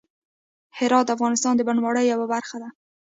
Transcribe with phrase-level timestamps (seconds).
[0.77, 2.69] هرات د افغانستان د بڼوالۍ یوه برخه ده.